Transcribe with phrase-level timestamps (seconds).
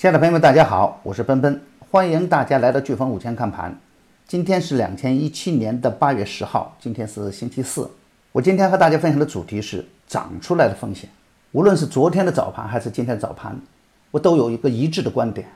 [0.00, 3.78] 亲爱的朋友们，大家好，我是奔奔，欢迎大家来到飓风午间看盘。
[4.26, 7.86] 今天是两千一七年的八月十号，今天是星期四。
[8.32, 11.10] 我今天和大家分享的主题是涨出来的风险。
[11.52, 13.54] 无论是昨天的早盘还是今天的早盘，
[14.10, 15.46] 我都有一个一致的观点：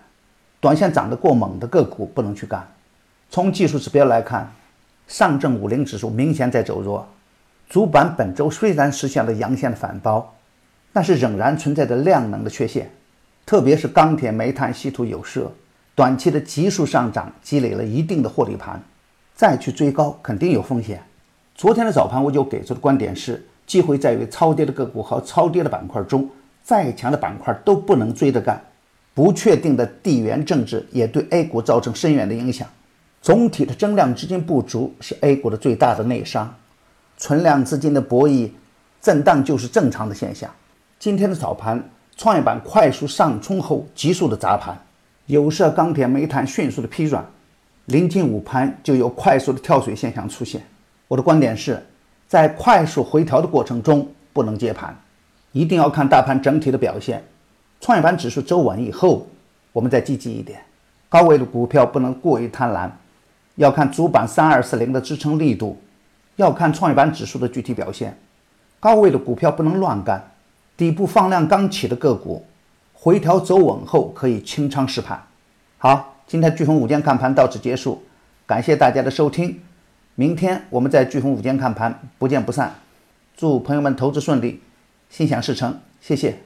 [0.60, 2.68] 短线涨得过猛的个股不能去干。
[3.30, 4.52] 从技术指标来看，
[5.08, 7.08] 上证五零指数明显在走弱，
[7.70, 10.34] 主板本周虽然实现了阳线的反包，
[10.92, 12.90] 但是仍然存在着量能的缺陷。
[13.46, 15.52] 特别是钢铁、煤炭、稀土、有色，
[15.94, 18.82] 短期的急速上涨积累了一定的获利盘，
[19.34, 21.02] 再去追高肯定有风险。
[21.54, 26.28] 昨天的早盘我就给出的观点是：机会在于超跌的个股和超跌的板块中，
[26.62, 28.60] 再强的板块都不能追着干。
[29.12, 32.66] 不确定的地缘政治也对 A 股造成深远的影响。
[33.22, 36.52] 总体的增量资金不足是 A 股的最大的内伤，
[37.18, 38.50] 存量资金的博弈
[39.00, 40.50] 震荡就是正常的现象。
[40.98, 41.90] 今天的早盘。
[42.16, 44.76] 创业板快速上冲后急速的砸盘，
[45.26, 47.24] 有色、钢铁、煤炭迅速的疲软，
[47.86, 50.64] 临近午盘就有快速的跳水现象出现。
[51.08, 51.84] 我的观点是，
[52.28, 54.96] 在快速回调的过程中不能接盘，
[55.52, 57.22] 一定要看大盘整体的表现。
[57.80, 59.26] 创业板指数走稳以后，
[59.72, 60.60] 我们再积极一点。
[61.08, 62.88] 高位的股票不能过于贪婪，
[63.56, 65.76] 要看主板三二四零的支撑力度，
[66.36, 68.16] 要看创业板指数的具体表现。
[68.78, 70.30] 高位的股票不能乱干。
[70.76, 72.44] 底部放量刚起的个股，
[72.92, 75.22] 回调走稳后可以清仓试盘。
[75.78, 78.02] 好，今天飓风午间看盘到此结束，
[78.46, 79.60] 感谢大家的收听。
[80.16, 82.74] 明天我们在飓风午间看盘不见不散。
[83.36, 84.60] 祝朋友们投资顺利，
[85.10, 86.38] 心想事成，谢谢。